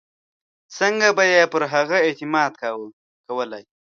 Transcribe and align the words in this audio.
څنګه 0.77 1.07
به 1.17 1.23
یې 1.33 1.41
پر 1.51 1.63
هغه 1.73 1.97
اعتماد 2.07 2.51
کولای. 3.29 3.63